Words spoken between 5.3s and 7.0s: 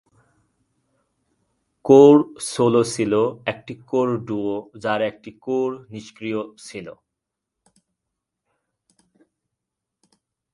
Core নিষ্ক্রিয় ছিল।